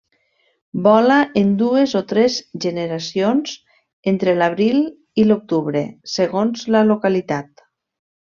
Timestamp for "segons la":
6.15-6.83